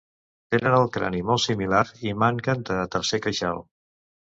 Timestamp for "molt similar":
1.29-1.85